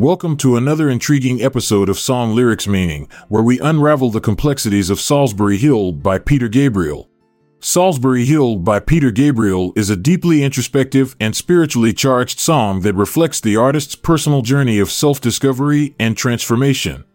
Welcome 0.00 0.36
to 0.38 0.58
another 0.58 0.90
intriguing 0.90 1.40
episode 1.40 1.88
of 1.88 1.98
Song 1.98 2.34
Lyrics 2.34 2.68
Meaning, 2.68 3.08
where 3.28 3.42
we 3.42 3.58
unravel 3.60 4.10
the 4.10 4.20
complexities 4.20 4.90
of 4.90 4.98
Solsbury 4.98 5.56
Hill 5.56 5.92
by 5.92 6.18
Peter 6.18 6.48
Gabriel. 6.48 7.08
Solsbury 7.60 8.26
Hill 8.26 8.56
by 8.56 8.78
Peter 8.78 9.10
Gabriel 9.10 9.72
is 9.74 9.88
a 9.88 9.96
deeply 9.96 10.44
introspective 10.44 11.16
and 11.18 11.34
spiritually 11.34 11.94
charged 11.94 12.38
song 12.38 12.82
that 12.82 12.94
reflects 12.94 13.40
the 13.40 13.56
artist's 13.56 13.94
personal 13.94 14.42
journey 14.42 14.78
of 14.78 14.90
self 14.90 15.18
discovery 15.18 15.96
and 15.98 16.14
transformation. 16.14 17.06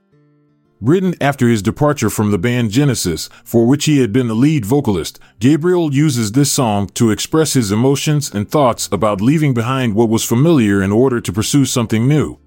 Written 0.82 1.14
after 1.22 1.48
his 1.48 1.62
departure 1.62 2.10
from 2.10 2.32
the 2.32 2.40
band 2.40 2.72
Genesis, 2.72 3.30
for 3.44 3.68
which 3.68 3.86
he 3.86 4.00
had 4.00 4.12
been 4.12 4.28
the 4.28 4.34
lead 4.34 4.66
vocalist, 4.66 5.20
Gabriel 5.38 5.94
uses 5.94 6.32
this 6.32 6.52
song 6.52 6.88
to 6.96 7.12
express 7.12 7.54
his 7.54 7.72
emotions 7.72 8.34
and 8.34 8.50
thoughts 8.50 8.90
about 8.92 9.22
leaving 9.22 9.54
behind 9.54 9.94
what 9.94 10.10
was 10.10 10.24
familiar 10.24 10.82
in 10.82 10.92
order 10.92 11.22
to 11.22 11.32
pursue 11.32 11.66
something 11.66 12.08
new. 12.08 12.40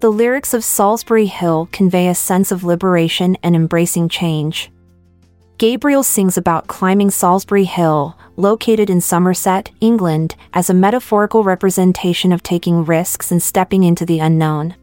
The 0.00 0.10
lyrics 0.10 0.54
of 0.54 0.62
Solsbury 0.62 1.26
Hill 1.26 1.68
convey 1.72 2.08
a 2.08 2.14
sense 2.14 2.50
of 2.50 2.64
liberation 2.64 3.36
and 3.42 3.54
embracing 3.54 4.08
change. 4.08 4.72
Gabriel 5.58 6.02
sings 6.02 6.38
about 6.38 6.68
climbing 6.68 7.10
Solsbury 7.10 7.66
Hill, 7.66 8.16
located 8.36 8.88
in 8.88 9.02
Somerset, 9.02 9.70
England, 9.82 10.36
as 10.54 10.70
a 10.70 10.74
metaphorical 10.74 11.44
representation 11.44 12.32
of 12.32 12.42
taking 12.42 12.86
risks 12.86 13.30
and 13.30 13.42
stepping 13.42 13.84
into 13.84 14.06
the 14.06 14.20
unknown. 14.20 14.74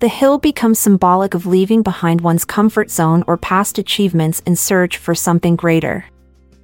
The 0.00 0.08
hill 0.08 0.36
becomes 0.36 0.78
symbolic 0.78 1.32
of 1.32 1.46
leaving 1.46 1.80
behind 1.80 2.20
one's 2.20 2.44
comfort 2.44 2.90
zone 2.90 3.24
or 3.26 3.38
past 3.38 3.78
achievements 3.78 4.40
in 4.40 4.54
search 4.54 4.98
for 4.98 5.14
something 5.14 5.56
greater. 5.56 6.04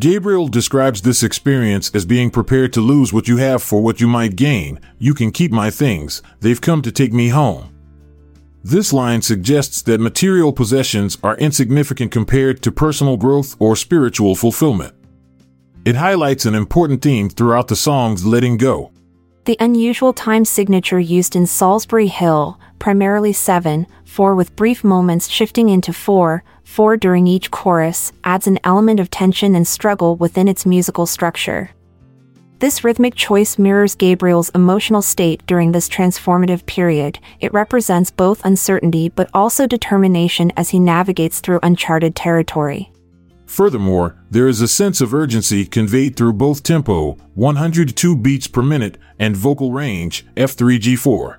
Gabriel 0.03 0.49
describes 0.49 1.03
this 1.03 1.23
experience 1.23 1.89
as 1.95 2.05
being 2.05 2.29
prepared 2.29 2.73
to 2.73 2.81
lose 2.81 3.13
what 3.13 3.29
you 3.29 3.37
have 3.37 3.63
for 3.63 3.81
what 3.81 4.01
you 4.01 4.09
might 4.09 4.35
gain. 4.35 4.81
You 4.99 5.15
can 5.15 5.31
keep 5.31 5.53
my 5.53 5.71
things, 5.71 6.23
they've 6.41 6.61
come 6.61 6.83
to 6.83 6.91
take 6.91 7.13
me 7.13 7.29
home. 7.29 7.73
This 8.65 8.93
line 8.93 9.23
suggests 9.23 9.81
that 9.83 10.01
material 10.01 10.53
possessions 10.53 11.19
are 11.23 11.37
insignificant 11.37 12.11
compared 12.11 12.65
to 12.65 12.73
personal 12.73 13.17
growth 13.17 13.55
or 13.61 13.77
spiritual 13.77 14.35
fulfillment. 14.35 14.93
It 15.85 15.95
highlights 15.95 16.47
an 16.47 16.57
important 16.57 17.01
theme 17.01 17.29
throughout 17.31 17.69
the 17.69 17.77
song's 17.77 18.27
Letting 18.27 18.57
Go. 18.57 18.91
The 19.45 19.57
unusual 19.61 20.13
time 20.13 20.45
signature 20.45 20.99
used 20.99 21.37
in 21.37 21.45
Solsbury 21.45 22.09
Hill, 22.09 22.59
primarily 22.83 23.33
7, 23.33 23.87
4 24.05 24.35
with 24.35 24.57
brief 24.57 24.83
moments 24.83 25.29
shifting 25.29 25.69
into 25.69 25.93
4, 25.93 26.43
4 26.65 26.97
during 26.97 27.29
each 27.29 27.49
chorus, 27.53 28.11
adds 28.25 28.49
an 28.49 28.59
element 28.65 28.99
of 28.99 29.09
tension 29.09 29.55
and 29.55 29.69
struggle 29.69 30.17
within 30.17 30.49
its 30.49 30.67
musical 30.67 31.07
structure. 31.07 31.71
This 32.59 32.83
rhythmic 32.83 33.15
choice 33.15 33.57
mirrors 33.57 33.95
Gabriel's 33.95 34.51
emotional 34.51 35.01
state 35.01 35.47
during 35.47 35.71
this 35.71 35.89
transformative 35.89 36.67
period. 36.67 37.21
It 37.39 37.53
represents 37.53 38.11
both 38.11 38.45
uncertainty 38.45 39.09
but 39.11 39.31
also 39.33 39.69
determination 39.69 40.53
as 40.57 40.71
he 40.71 40.81
navigates 40.81 41.39
through 41.39 41.61
uncharted 41.63 42.17
territory. 42.17 42.91
Furthermore, 43.47 44.17
there 44.29 44.49
is 44.49 44.61
a 44.61 44.67
sense 44.67 45.01
of 45.01 45.15
urgency 45.15 45.67
conveyed 45.67 46.17
through 46.17 46.33
both 46.33 46.65
tempo, 46.65 47.17
102 47.35 48.17
beats 48.17 48.49
per 48.49 48.63
minute, 48.63 48.99
and 49.21 49.37
vocal 49.37 49.71
range, 49.71 50.27
F3G4. 50.37 51.39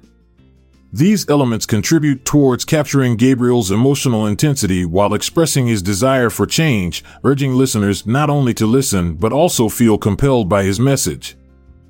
These 0.96 1.28
elements 1.28 1.66
contribute 1.66 2.24
towards 2.24 2.66
capturing 2.66 3.16
Gabriel's 3.16 3.72
emotional 3.72 4.28
intensity 4.28 4.86
while 4.86 5.16
expressing 5.16 5.66
his 5.66 5.82
desire 5.82 6.30
for 6.30 6.46
change, 6.46 7.04
urging 7.24 7.56
listeners 7.56 8.06
not 8.06 8.30
only 8.30 8.54
to 8.54 8.68
listen 8.68 9.16
but 9.16 9.34
also 9.34 9.70
feel 9.70 9.98
compelled 9.98 10.48
by 10.48 10.64
his 10.64 10.80
message. 10.80 11.36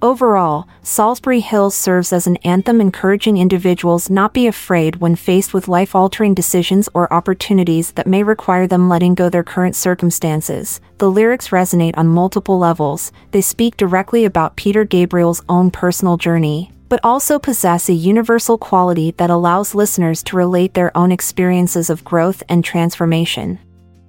Overall, 0.01 0.69
Solsbury 0.83 1.41
Hills 1.41 1.75
serves 1.75 2.13
as 2.13 2.27
an 2.27 2.37
anthem 2.45 2.79
encouraging 2.79 3.37
individuals 3.37 4.09
not 4.09 4.33
be 4.33 4.47
afraid 4.47 4.97
when 4.97 5.17
faced 5.17 5.53
with 5.53 5.67
life-altering 5.67 6.33
decisions 6.33 6.87
or 6.93 7.11
opportunities 7.11 7.91
that 7.93 8.07
may 8.07 8.23
require 8.23 8.67
them 8.67 8.87
letting 8.87 9.15
go 9.15 9.27
their 9.27 9.43
current 9.43 9.75
circumstances. 9.75 10.79
The 10.99 11.11
lyrics 11.11 11.49
resonate 11.49 11.97
on 11.97 12.07
multiple 12.07 12.57
levels. 12.57 13.11
They 13.31 13.41
speak 13.41 13.75
directly 13.75 14.23
about 14.23 14.55
Peter 14.55 14.85
Gabriel's 14.85 15.41
own 15.49 15.71
personal 15.71 16.15
journey, 16.15 16.71
but 16.93 16.99
also 17.03 17.39
possess 17.39 17.89
a 17.89 17.93
universal 17.93 18.55
quality 18.55 19.09
that 19.17 19.31
allows 19.31 19.73
listeners 19.73 20.21
to 20.21 20.35
relate 20.35 20.75
their 20.75 20.95
own 20.95 21.11
experiences 21.11 21.89
of 21.89 22.03
growth 22.03 22.43
and 22.47 22.63
transformation. 22.63 23.57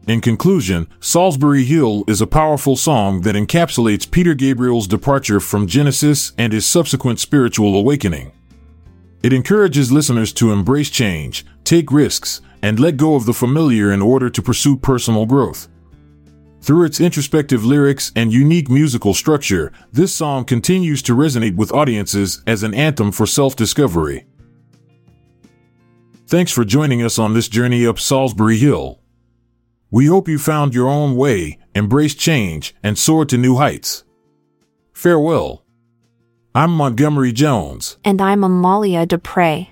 In 0.07 0.21
conclusion, 0.21 0.87
Solsbury 1.01 1.65
Hill 1.65 2.05
is 2.07 2.21
a 2.21 2.27
powerful 2.27 2.77
song 2.77 3.23
that 3.23 3.37
encapsulates 3.37 4.11
Peter 4.11 4.35
Gabriel's 4.35 4.87
departure 4.87 5.41
from 5.41 5.67
Genesis 5.67 6.35
and 6.37 6.53
his 6.53 6.67
subsequent 6.67 7.21
spiritual 7.21 7.75
awakening. 7.75 8.33
It 9.23 9.33
encourages 9.33 9.91
listeners 9.91 10.31
to 10.35 10.53
embrace 10.53 10.91
change, 10.91 11.47
take 11.65 11.91
risks, 11.91 12.43
and 12.61 12.79
let 12.79 12.99
go 12.99 13.15
of 13.15 13.25
the 13.25 13.33
familiar 13.33 13.93
in 13.93 14.03
order 14.03 14.29
to 14.29 14.43
pursue 14.43 14.77
personal 14.77 15.25
growth. 15.25 15.69
Through 16.65 16.85
its 16.85 16.99
introspective 16.99 17.63
lyrics 17.63 18.11
and 18.17 18.33
unique 18.33 18.71
musical 18.71 19.13
structure, 19.13 19.71
this 19.93 20.15
song 20.15 20.47
continues 20.47 21.03
to 21.03 21.15
resonate 21.15 21.57
with 21.57 21.71
audiences 21.71 22.43
as 22.47 22.63
an 22.63 22.73
anthem 22.73 23.13
for 23.13 23.27
self 23.27 23.55
discovery. 23.55 24.25
Thanks 26.27 26.51
for 26.51 26.65
joining 26.65 27.03
us 27.03 27.19
on 27.19 27.35
this 27.35 27.49
journey 27.49 27.87
up 27.87 27.97
Solsbury 27.97 28.57
Hill. 28.57 28.99
We 29.91 30.07
hope 30.07 30.27
you 30.27 30.39
found 30.39 30.75
your 30.75 30.89
own 30.89 31.17
way, 31.17 31.59
embraced 31.75 32.19
change, 32.19 32.75
and 32.83 32.97
soared 32.97 33.29
to 33.29 33.37
new 33.37 33.57
heights. 33.57 34.05
Farewell. 34.95 35.67
I'm 36.55 36.71
Montgomery 36.71 37.33
Jones. 37.33 37.99
And 38.07 38.23
I'm 38.23 38.43
Amalia 38.43 39.05
Dupre. 39.05 39.69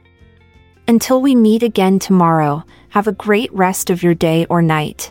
Until 0.87 1.23
we 1.23 1.35
meet 1.35 1.63
again 1.63 1.99
tomorrow, 1.99 2.65
have 2.91 3.07
a 3.07 3.13
great 3.13 3.51
rest 3.55 3.89
of 3.89 4.03
your 4.03 4.15
day 4.15 4.45
or 4.51 4.61
night. 4.61 5.11